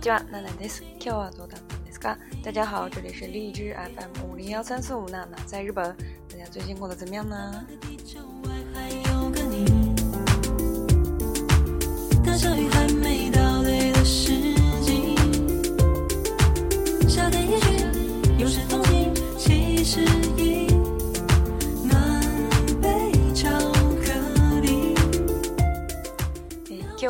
[0.00, 1.58] 今 a 娜娜的斯，今晚多大？
[1.90, 5.84] 斯卡，大家好，这里是荔枝 FM 五零幺三四五娜娜，在日本，
[6.30, 7.64] 大家最近过得怎么样呢？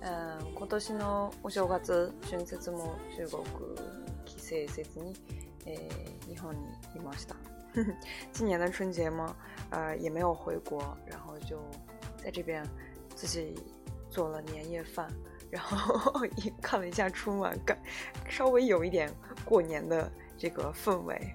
[0.00, 0.38] 嗯，
[8.32, 9.36] 今年的春节 嘛，
[9.70, 11.60] 呃，也没有回国，然后就
[12.16, 12.66] 在这边
[13.14, 13.54] 自己
[14.10, 15.08] 做了年夜饭。
[15.50, 17.76] 然后也 看了一下春晚，感
[18.28, 19.12] 稍微有一点
[19.44, 21.34] 过年的这个氛围。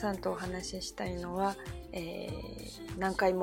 [0.00, 1.54] 今とお話し大たいのは。
[1.94, 2.00] 呃，
[2.98, 3.34] 何回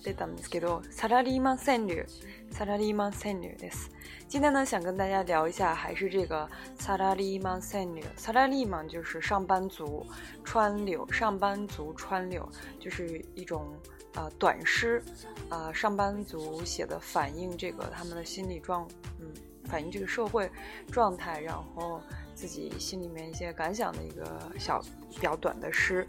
[0.00, 2.06] てたんですけど、サラリーマン川柳”、
[2.52, 3.90] “サラリーマン川柳”是。
[4.28, 8.04] 今天呢，想跟大家聊一下，还是这个“サラリーマン川柳”。
[8.16, 10.06] サラリーマン就是上班族
[10.44, 12.48] 川柳，上班族川柳
[12.78, 13.74] 就是一种
[14.14, 15.02] 呃短诗
[15.48, 18.86] 啊，上班族写的反映这个他们的心理状，
[19.18, 19.26] 嗯，
[19.64, 20.48] 反映这个社会
[20.92, 22.00] 状态，然后。
[22.36, 24.24] 自己心里面一些感想的一个
[24.58, 24.80] 小
[25.10, 26.06] 比较短的诗。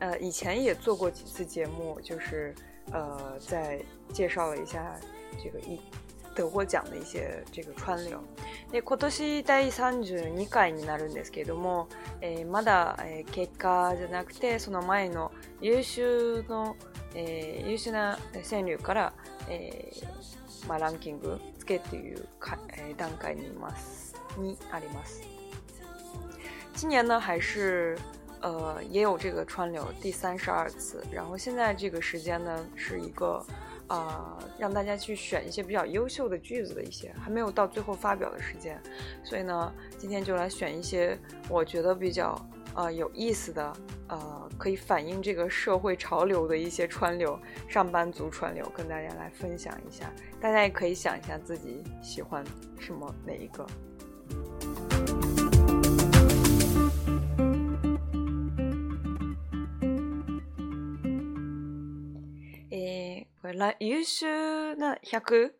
[0.00, 2.52] 呃，以前也做过几次节目，就是
[2.92, 3.80] 呃，在
[4.12, 4.96] 介绍了一下
[5.42, 5.80] 这个一。
[6.34, 8.16] 德国奖的一些这个川流。
[8.70, 11.88] で今年第32回になるんですけども、
[12.20, 16.76] えー、まだ、えー、結果じゃなくてその前の優秀の、
[17.16, 18.16] えー、優秀な
[18.48, 19.12] 川柳から、
[19.48, 25.37] えーまあ、ランキングつけっていうか、えー、段階にいますにあります。
[26.80, 27.98] 今年呢，还是，
[28.40, 31.02] 呃，也有这个川流第三十二次。
[31.10, 33.44] 然后现在这个时间呢，是一个，
[33.88, 38.80] 啊，让大家去选一些比较优秀的句子的一些，还没有到最后发表的时间。
[39.24, 41.18] 所以呢，今天就来选一些
[41.48, 42.40] 我觉得比较，
[42.74, 43.72] 啊，有意思的，
[44.06, 47.36] 呃，可以反映这个社会潮流的一些川流，
[47.68, 50.12] 上班族川流，跟大家来分享一下。
[50.40, 52.44] 大家也可以想一下自己喜欢
[52.78, 53.66] 什么哪一个。
[62.70, 65.50] えー、これ優秀な100、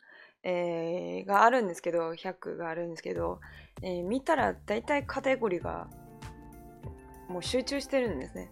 [0.44, 3.40] えー、があるんですけど100があるんですけど、
[3.82, 5.88] えー、見たら大体カテゴリーが
[7.28, 8.50] もう集中してるんですね。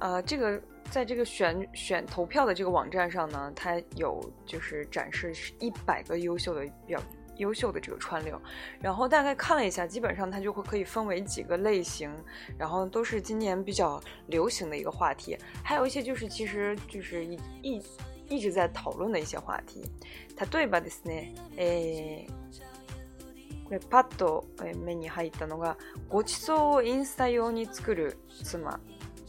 [0.00, 6.98] あ、呃，这个在这个选选投票的这个网站上呢，它有就是展示一百个优秀的表
[7.38, 8.40] 优秀的这个川流，
[8.80, 12.10] 然后大概看了一下，基本上它就会可以分为几个类型，
[12.58, 17.82] 然后都是今年比较流行的一个话题，还有一些就是其实就是一一
[18.28, 19.84] 一直在讨论的一些话题，
[20.36, 20.80] 它对吧？
[21.56, 22.26] 诶，
[23.70, 24.44] え、ぱっと
[24.84, 25.76] 目に入ったのが、
[26.08, 28.78] ごちそうインスタ用に作る妻、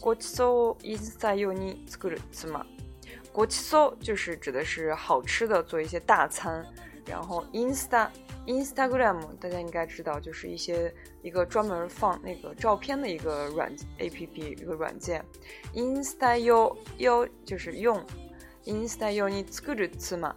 [0.02, 2.66] ごちそうインスタ用に作る妻、
[3.34, 6.64] ごちそう就是指的是好吃的，做一些大餐。
[7.06, 8.08] 然后，insta
[8.48, 15.24] Instagram，大家应该知道，就是一些一个专门放那个照片的一个软 APP 一个软件。
[15.74, 18.04] insta yo yo 就是用
[18.66, 20.36] ，insta yo ni t s u k 嘛，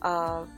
[0.00, 0.48] 啊。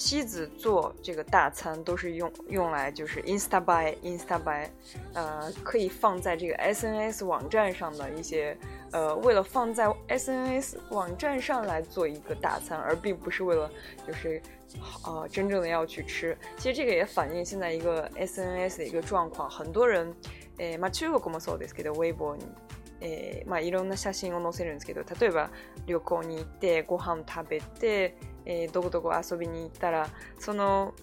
[0.00, 4.66] 妻子做这个大餐都是用用来就是 insta by insta by，
[5.12, 8.56] 呃，可以放在这个 SNS 网站上的一些，
[8.92, 13.70] 呃，为了放在 SNS 网站上来做一个大餐，而并不是为了
[14.06, 14.40] 就是，
[15.04, 16.34] 呃，真正的要去吃。
[16.56, 20.10] 其实这个也反映现在一个 SNS 的一个状况，很多人，
[20.56, 22.38] 诶，マチュロがまそうですけど、微博，
[23.00, 25.50] 诶、マイルの写真を載せるんですけど、例えば
[25.84, 28.14] 旅行に行ってご飯食べて。
[28.46, 30.08] えー、どこどこ遊びに行ったら
[30.38, 30.94] その、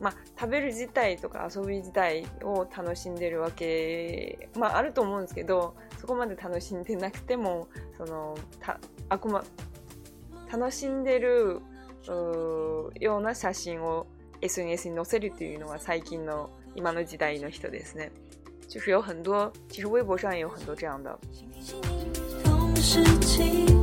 [0.00, 9.44] ま食べる自体とか遊び自体を楽しんでるわけ、まあ、ると思うんですけどそこまで楽しんでなくてもそのたあこ、ま、
[10.50, 11.60] 楽しんでる
[12.08, 14.08] うような写真を
[14.40, 18.10] SNS に載せるというのは最近の今の時代の人ですね。
[18.68, 21.16] 就是有很多，其实微博上也有很多这样的。
[22.80, 23.81] 事情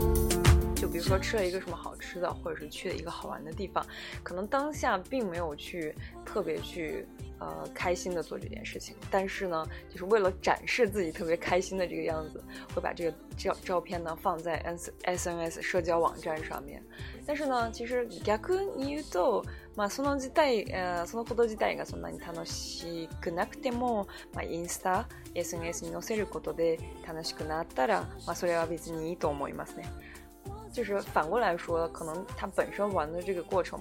[0.79, 3.85] 就比如说吃了一个什么好吃的，或者是去了一个好玩的地方，
[4.23, 5.93] 可能当下并没有去
[6.25, 7.05] 特别去
[7.37, 12.41] 呃开心的做这件事情，但是呢，就是为了展示自己特别开心的这个样子，
[12.73, 16.81] 会把这个照照片呢放在 S SNS 社交网站上面。
[17.27, 19.43] 但是呢，其实逆に言うと、
[19.75, 29.83] まあその事態、えそのこと自体がそんなに楽しくなくても、まあインスタ SNS に載せることで楽しくなったら、まあそれは別にいいと思いますね。
[30.71, 33.79] 就是反过来说，可能他本身玩的这个过程，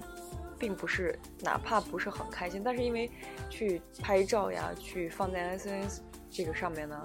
[0.58, 3.10] 并不是哪怕不是很开心，但是因为
[3.50, 5.98] 去拍照呀，去放在 SNS
[6.30, 7.02] 这个上面呢，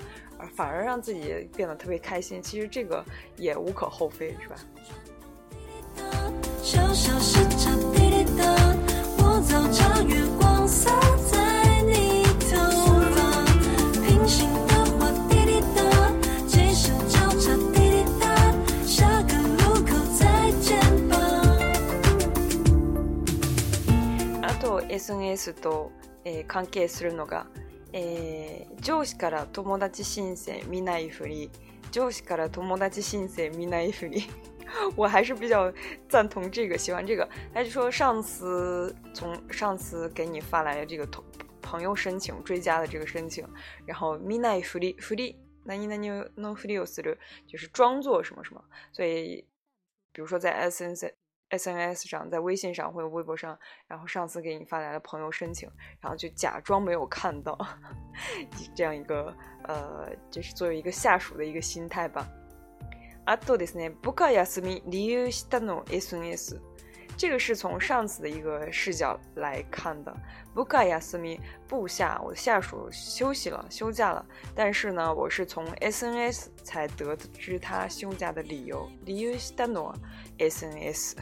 [0.55, 2.41] 反而让自己变得特别开心。
[2.41, 3.03] 其实这个
[3.37, 4.55] 也无可厚非，是吧？
[9.25, 10.67] 我月光
[24.53, 25.91] あと SNS と、
[26.23, 27.47] えー、関係するのが、
[27.91, 31.49] えー、上司から友達申請見ないふり
[31.91, 34.21] 上司から友達申請見ないふり
[34.95, 35.73] 我还是比较
[36.07, 37.27] 赞同这个，喜欢这个。
[37.53, 41.23] 他就说上司从上司给你发来的这个同
[41.61, 43.45] 朋友申请追加的这个申请，
[43.87, 45.35] 然后みないふりふり
[45.65, 47.17] 那你那你 no ふりをする
[47.47, 48.63] 就是装作什么什么。
[48.93, 49.45] 所以，
[50.11, 51.13] 比如说在 SNS
[51.57, 53.57] SNS 上，在微信上或者微博上，
[53.87, 55.69] 然后上次给你发来的朋友申请，
[55.99, 57.57] 然后就假装没有看到，
[58.75, 59.33] 这样一个
[59.65, 62.27] 呃，就是作为一个下属的一个心态吧。
[63.25, 66.59] あとですね、部下休み理由したの SNS。
[67.15, 70.11] 这个是从上次的一个视角来看的。
[70.53, 79.95] 部下休み、部下我的下属休息了、休假了，但是呢，我是从 SNS 才得知他休假的理由，理由したの
[80.39, 81.15] SNS。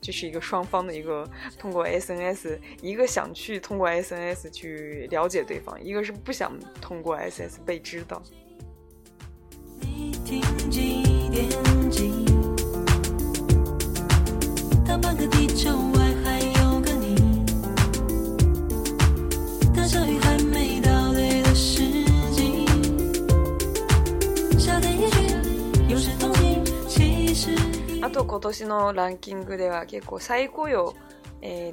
[0.00, 1.28] 这是一个双方的一个
[1.58, 8.22] 通过 S N S，一个想去通过 S N S 去了解对方，一个是不想通过 S N S 被知道。
[28.16, 30.94] 所今年のランキングでは、結構再雇用、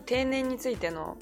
[0.06, 1.16] 定年についての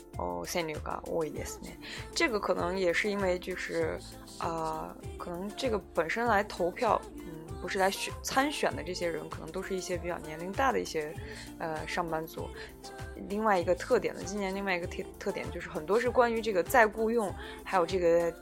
[0.45, 1.77] 戦挙が多いですね。
[2.15, 3.99] 中国可能因为就是
[4.39, 7.21] 啊，可能这个本身来投票，嗯，
[7.61, 11.13] 不是来选参选的这些人，可能都是一些比较年龄大的一些
[11.59, 12.49] 呃上班族。
[13.29, 17.31] 另外一个特点呢，今年另外一个特特点就是很多是关于这个再雇佣，
[17.63, 18.33] 还有这个。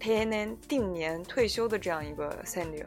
[0.00, 2.86] ten 年定年退休的这样一个三念，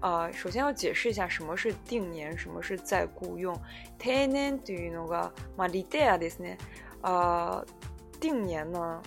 [0.00, 3.56] 呃，首先要解释一下什么是定年，什么是再雇佣。
[3.98, 6.56] ten 年对于那个マリデアですね。
[7.02, 7.64] 呃，
[8.20, 9.02] 定年呢，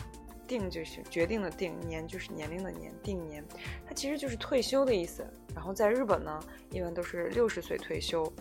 [0.48, 3.43] 定就是决定的定年，就是年龄的年定年，
[3.88, 5.24] 它其实就是退休的意思。
[5.53, 6.39] 然后在日本呢，
[6.72, 8.31] 一般都是六十岁退休。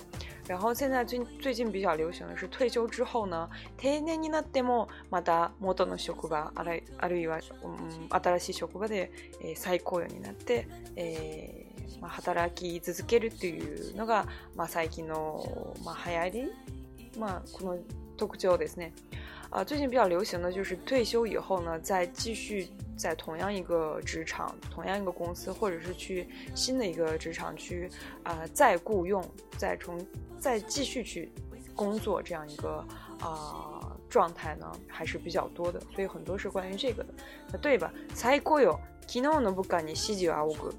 [0.49, 16.46] 然后现在最最近比较流行的是退休之后呢，定年になってもまた元の職場あるあるいは、うん、新しい職場で、えー、再雇用になって、えー、まあ、働き続けるっていうのが、まあ、最近の、まあ、流行
[17.12, 17.78] り、まあ、この
[18.16, 18.92] 特徴ですね。
[19.52, 22.66] 啊，最近比较流行的就是退休以后呢，再继续
[22.97, 27.87] 在同样一个职场、同样一个公司，或者是去新的一个职场去，
[28.23, 29.23] 啊，再雇佣、
[29.59, 29.99] 再重、
[30.40, 31.30] 再继续去
[31.76, 32.82] 工作这样一个
[33.21, 35.78] 啊状态呢，还是比较多的。
[35.94, 37.14] 所以很多是关于这个的。
[37.52, 37.92] 啊，对吧？
[38.14, 38.73] 才雇用、
[39.06, 40.73] 昨日の部下に指示をおく、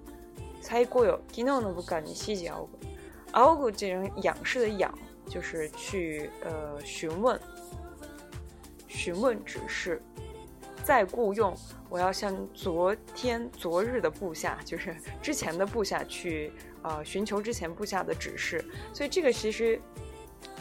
[0.63, 4.91] 才雇用、昨日の部下に指示をおく、おく这种仰视的仰，
[5.29, 7.39] 就是去呃询问。
[8.97, 9.99] 询问指示，
[10.83, 11.57] 再雇佣，
[11.89, 18.63] 我要向昨天、昨日的部下，就是之前的部下去，呃，寻求之前部下的指示。
[18.93, 19.81] 所以这个其实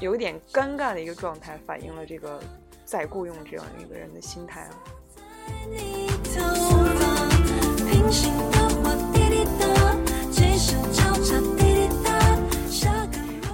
[0.01, 2.43] 有点尴尬的一个状态，反映了这个
[2.87, 4.63] 再雇佣这样一个人的心态。
[4.63, 4.71] 啊。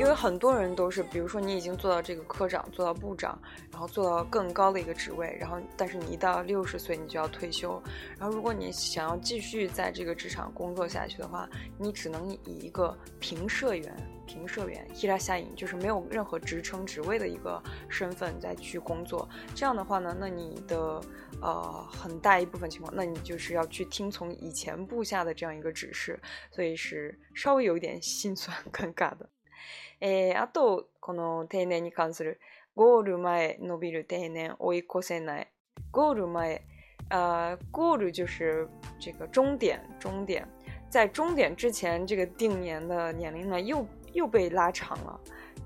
[0.08, 3.38] 有很多人都是，比如说你已经做到这个科长，做到部长，
[3.70, 7.80] 然后做到更高的一个职位，然后但是你一到六十岁你就要退休，
[8.18, 11.46] 然后如果你想要继续在这个职场工作下去的话，
[11.78, 13.94] 你只能以一个平社员、
[14.26, 19.28] 平社员、其他下影，就是没有任何职称职位的一个身份再去工作。
[19.54, 21.02] 这样的话呢，那你的
[21.42, 26.18] 呃很大一部分情况，那你就是要去听从以前部下的这样一个指示，
[26.50, 29.28] 所以是稍微有一点心酸、 尴尬的。
[30.00, 32.40] えー、あと、この定年に関する、
[32.76, 35.48] ゴール前伸びる定年追い越せない。
[35.90, 36.62] ゴール前、
[37.10, 38.68] あ呃，ゴール就是
[39.00, 40.46] 这个终点，中点，
[40.90, 45.18] 在中点之前，这个定年的年齢呢又又被拉长了。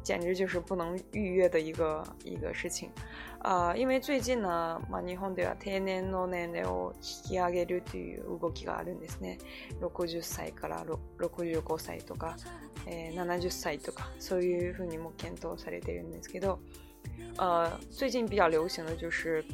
[0.02, 2.90] 简直就是不能逾越的一个一个事情，
[3.42, 9.38] 呃，因为最近呢，マニホンでは年齢の年齢を引き上げるという動きがあるんですね。
[9.80, 10.84] 六十歳から
[11.18, 12.37] 六十五歳とか、
[13.14, 16.58] 七十歳とかそういうふうにも検討されているんですけど、
[17.38, 19.44] 呃，最近比较流行的就是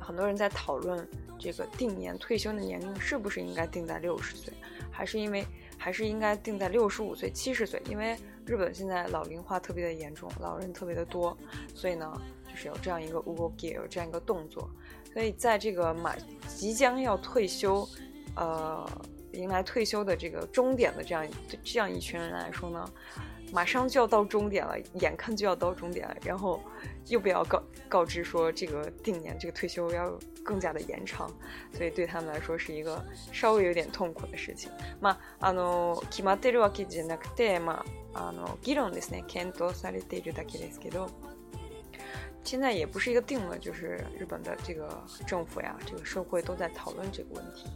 [0.00, 1.06] 很多人在讨论
[1.38, 4.52] 这个定年退休的年龄是不是应该定在六十岁，
[4.90, 5.44] 还是因为
[5.76, 8.16] 还是应该定在六十五岁、七十岁，因为。
[8.50, 11.38] 日本现在老龄化特别的严重，老人特别的多，
[11.72, 14.68] 所以呢，就是有这样一个乌龟盖，有这样一个动作，
[15.12, 16.16] 所以在这个马
[16.48, 17.88] 即将要退休，
[18.34, 18.84] 呃，
[19.34, 21.24] 迎来退休的这个终点的这样
[21.62, 22.84] 这样一群人来说呢。
[23.52, 26.60] 马上就要到终点了，眼看就要到终点，了，然后
[27.08, 31.28] 又被要告告知说这个定年、这个退休要更加的延长，
[31.72, 34.70] 所以对他们来说是一个稍微有点痛苦的事情。
[35.00, 39.24] 嘛， あの決まったるわけじゃなくて、嘛あの議論ですね。
[39.26, 41.08] 県と市でずっと議論。
[42.42, 44.88] 现在也不是一个定了，就是日本的这个
[45.26, 47.68] 政府呀，这个社会都在讨论这个问题。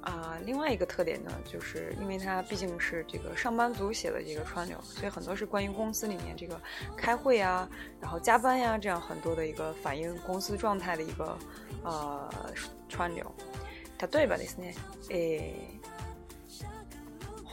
[0.00, 6.60] 啊、呃，另外一个特点呢，就是因为它毕竟是这个上班族写的这个川所以很多是关于公司里面这个
[6.96, 7.66] 开会啊，
[8.00, 11.38] 然后加班呀、啊、这样很多的一个反映公司状态的一个
[11.84, 12.28] 呃
[12.88, 13.22] 川例
[14.18, 14.74] えばですね、
[15.10, 15.54] え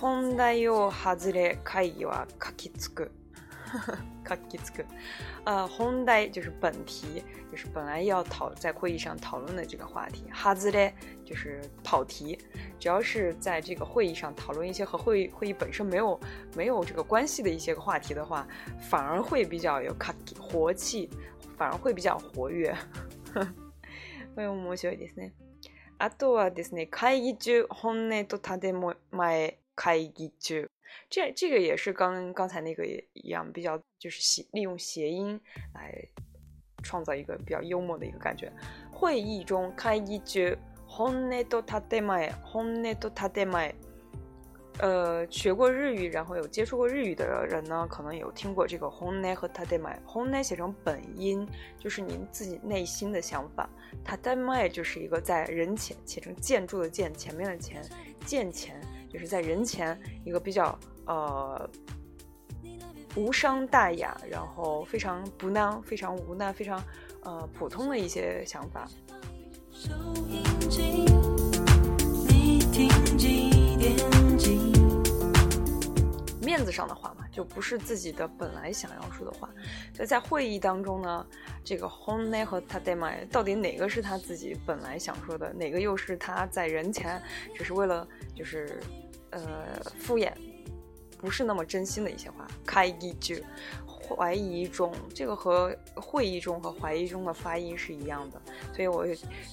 [0.01, 3.11] 本題を外れ会議は書きつく。
[4.27, 4.85] 書きつく。
[5.43, 10.93] 呃，h y n d a 就是本题就是本来要讨在会议上讨论的这个话题，哈兹嘞
[11.25, 12.37] 就是跑题。
[12.79, 16.19] 只要是在这个会议上讨论一些和会议会议本身没有
[16.55, 18.47] 没有这个关系的一些个话题的话，
[18.79, 21.09] 反而会比较有卡活气，
[21.57, 22.75] 反而会比较活跃。
[24.33, 25.33] これ面白いですね。
[25.97, 30.69] あとはですね、会議中本音と多でも前会議中。
[31.09, 35.39] 这这个也是刚刚才那个一样，比较就是谐利用谐音
[35.73, 35.93] 来
[36.83, 38.51] 创造一个比较幽默的一个感觉。
[38.91, 40.55] 会议中开一句
[40.85, 43.29] “红内多塔德麦，红内多塔
[44.79, 49.99] 呃，学过日语，然后有接触过日语的人呢，可能有听过这个“红内”和“塔德麦”。
[50.05, 53.69] 红写成本音，就是您自己内心的想法。
[54.03, 54.33] 塔德
[54.69, 57.83] 就是一个在人前写成建筑的“建”前面的钱，
[58.25, 58.81] 建前。
[59.11, 61.69] 就是在人前一个比较呃
[63.15, 66.81] 无伤大雅，然后非常不囊，非常无奈、非常
[67.23, 68.87] 呃普通的一些想法。
[76.43, 79.49] 面子上的话嘛，就不是自己的本来想要说的话。
[79.93, 81.25] 所以在会议当中呢，
[81.65, 87.21] 这个 hone 和 tadema 到底哪个是他自己本来想说的，哪个又是他在人前
[87.53, 88.79] 只是为了就是。
[89.31, 90.31] 呃，敷衍，
[91.17, 92.47] 不是那么真心的一些话。
[92.65, 93.43] 开一句，
[93.85, 98.41] 怀疑中，这个和会议中和怀疑中的发音是一样的，
[98.75, 99.05] 所以我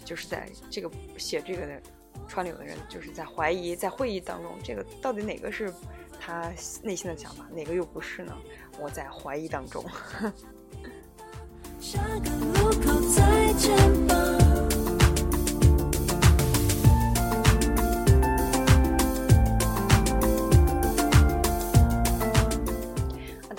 [0.04, 1.80] 就是在这个写这个的
[2.28, 5.72] 川流的人，就是在怀疑，在会议当中，这个到底哪个是
[6.20, 8.36] 他内心的想法，哪个又不是呢？
[8.80, 9.84] 我在怀疑当中。
[11.80, 14.07] 下个路口再见。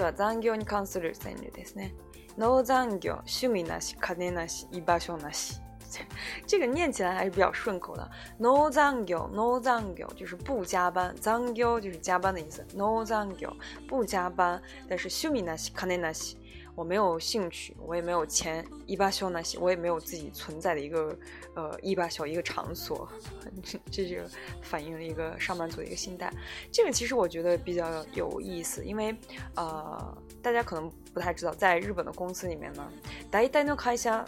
[0.09, 1.93] は残業に関する川柳ですね。
[2.37, 5.61] 農残業、趣味なし、金なし、居場所なし。
[6.45, 8.07] 这个念起来还是比较顺口的。
[8.37, 12.63] No 残業、No 残業就是不加班，残業就是加班的意思。
[12.75, 13.51] No 残業
[13.87, 16.38] 不加班，但是趣味なし、金なし
[16.79, 21.13] 我没有兴趣，我也没有钱，一把小那些，我也没有自己存在的一个，
[21.53, 23.05] 呃，一把小一个场所，
[23.61, 24.15] 这这就
[24.61, 26.31] 反映了一个上班族的一个心态。
[26.71, 29.13] 这个其实我觉得比较有意思，因为，
[29.57, 32.93] 呃，大家可能不太知道，在日本的公司里面呢，
[33.29, 34.23] 大体の会社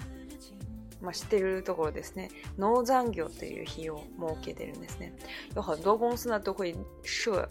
[1.01, 2.27] ましてるところですね。
[2.57, 5.13] ノーザン業という日を設けてるんですね。
[5.55, 7.47] 然后大公司呢都会设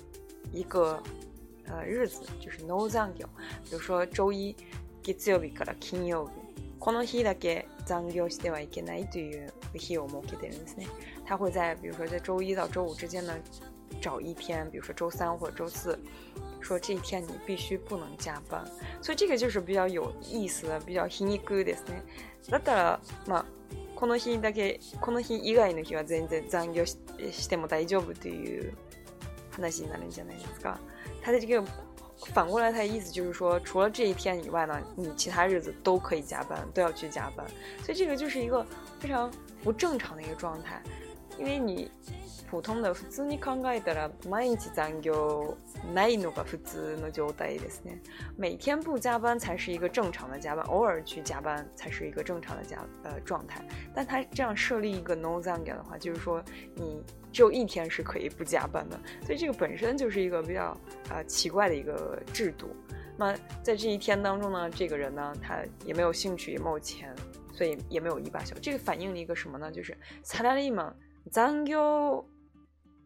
[0.53, 1.03] 一个
[1.65, 3.25] 呃日子，就是 n ーザン業，
[3.65, 4.55] 比如说周一。
[5.13, 6.31] 月曜日から金曜日
[6.79, 10.87] この日だけ残業してはいけないという日を設けてるんですね。
[11.27, 13.35] 他会在比如说在周一到周五之间呢，
[14.01, 15.99] 找一天，比如说周三或者周四，
[16.61, 18.65] 说这一天你必须不能加班。
[19.03, 21.31] 所以这个就是比较有意思的，比较皮肉
[21.63, 22.01] ですね。
[22.49, 23.45] だったらまあ
[23.95, 26.97] この日だけこの日以外の日は全然残業し
[27.33, 28.73] しても大丈夫という
[29.51, 30.81] 話になるんじゃないですか。
[31.23, 31.63] 他的这个
[32.27, 37.45] 反过来，他的意思就是说，除了这一天以外呢，你其他日子都可以加班，都要去加班，
[37.83, 38.65] 所以这个就是一个
[38.99, 39.31] 非常
[39.63, 40.81] 不正常的一个状态。
[41.41, 41.91] 因为你
[42.51, 45.57] 普通的、普通，你考えたら、毎日残業
[45.95, 47.99] ないのが普通の状態ですね。
[48.37, 53.65] 每天不加班才是一个正常的加班，偶尔去加班才是一个正常的加呃状态。
[53.95, 56.43] 但他这样设立一个 no Sunday 的话，就是说
[56.75, 60.77] 你只有一天是可以不加班的，所以这个本身就是一个比较
[61.09, 62.69] 啊奇怪的一个制度。
[63.17, 67.15] 那在这一天当中呢，这个人呢，他也没有兴趣，也没有钱，
[67.55, 68.55] 所以也没有一把手。
[68.61, 69.71] 这个反映了一个什么呢？
[69.73, 70.93] 就是才力嘛。
[71.31, 72.27] 残業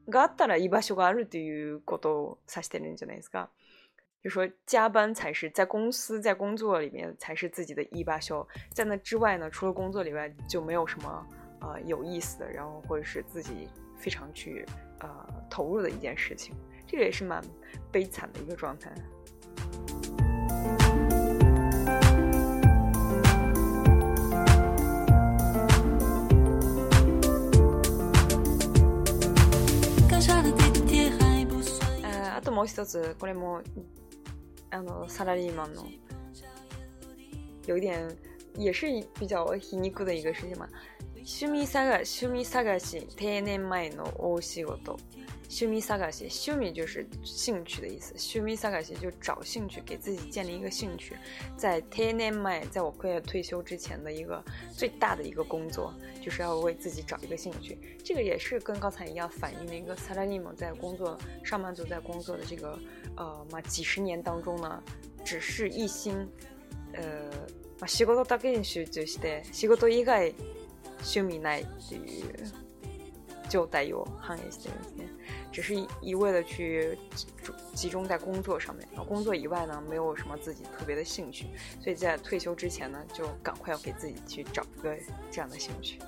[0.09, 3.49] があったらイバシがあるということを指してるんじゃないですか？
[4.25, 11.27] 就说加班才是在公司在工作里面才是自己的一把修，在那之外呢，除了工作以外就没有什么
[11.61, 14.65] 呃有意思的，然后或者是自己非常去
[15.01, 16.55] 呃投入的一件事情，
[16.87, 17.43] 这个也是蛮
[17.93, 18.91] 悲惨的一个状态。
[32.55, 33.63] もう一つ、これも、
[34.71, 35.85] あの、サラリーマンの、
[37.67, 38.09] 有点、
[38.57, 38.87] 也是
[39.19, 40.69] 比较皮肉的一个事情嘛。
[41.25, 44.97] 趣味探し、趣味探し、定年前の大仕事。
[45.57, 48.13] 趣味萨卡西，趣味就是兴趣的意思。
[48.19, 51.15] 趣味萨卡西就找兴趣，给自己建立一个兴趣。
[51.57, 54.45] 在 Tenenmai，在我快要退休之前的一个
[54.77, 57.79] 最大的一个工作，就是要为自己找一个兴趣。
[58.03, 62.77] 这个也是跟刚才一样，反映了一个サラリーマン在工作上班族在工作的这个
[63.17, 64.83] 呃嘛几十年当中呢，
[65.25, 66.17] 只是一心
[66.95, 67.31] 呃，
[67.87, 68.07] 仕事以
[70.05, 70.35] 外，
[71.05, 72.53] 趣味ないっていう
[73.49, 75.14] 状態を反映しているね。
[75.53, 76.97] 只是一味的去
[77.75, 81.47] 集中在工作上面，工作以外呢，没有什么自己特别的兴趣，
[81.81, 84.97] 所以在退休之前呢，就赶快要给自己去找一个
[85.31, 85.99] 这样的兴趣。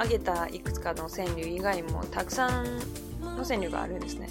[0.00, 2.80] あげたいくつかの線流以外もたくさん
[3.20, 4.30] の線流があるんですね。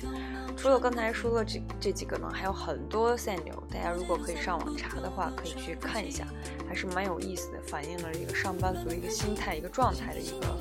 [0.58, 3.53] 除了刚才说的这这几个呢，还有很多线流。
[3.71, 6.27] 大家如果可以上网查的话，可以去看一下，
[6.67, 10.58] 还是蛮有意思的，反映了一个上班族一个心态、一个状态的一个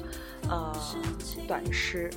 [0.50, 0.76] 呃
[1.48, 2.10] 短诗。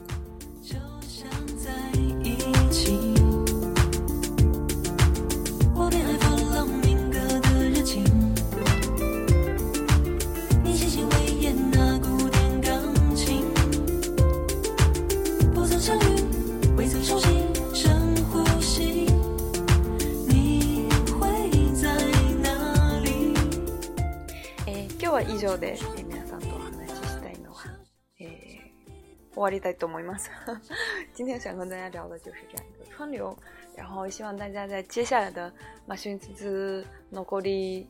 [29.52, 30.32] わりたいと思います。
[31.18, 33.38] 今天想跟大家聊的就是这样一个川流，
[33.76, 35.52] 然后希望大家在接下来的
[35.88, 37.90] マシュンツ残り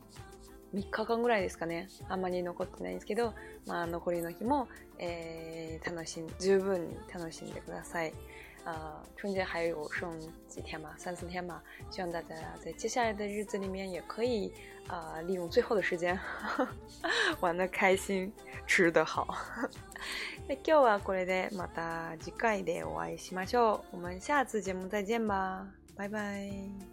[0.74, 1.86] 3日間ぐらいですかね。
[2.08, 3.32] あんまり残ってないんですけど、
[3.66, 4.66] まあ残りの日も、
[4.98, 8.12] えー、楽しん、十分に楽しんでください。
[8.64, 8.74] 呃，
[9.16, 10.90] 春节还有剩几天嘛？
[10.96, 14.52] 三四天嘛，希望大家在接下来的日子里面也可以，
[14.88, 16.18] 呃，利用最后的时间，
[17.40, 18.32] 玩的开心，
[18.66, 19.34] 吃得好。
[20.48, 23.80] 那 今日はこれでまた次回でお会いしましょう。
[23.90, 26.91] 我们下次节目再见吧，拜拜。